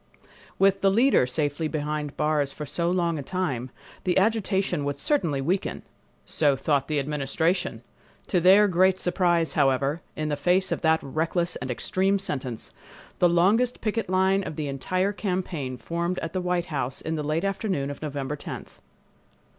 [0.57, 3.69] With the "leader" safely behind the bars for so long a time,
[4.03, 5.83] the agitation would certainly weaken!
[6.25, 7.83] So thought the Administration!
[8.25, 12.71] To their great surprise, however, in the face of that reckless and extreme sentence,
[13.19, 17.21] the longest picket line of the entire campaign formed at the White House in the
[17.21, 18.79] late afternoon of November 10th.